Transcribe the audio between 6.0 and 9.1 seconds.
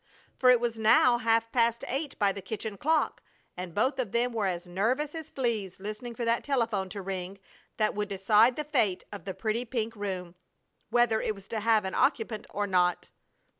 for that telephone to ring that would decide the fate